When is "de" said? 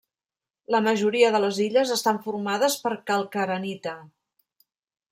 1.35-1.41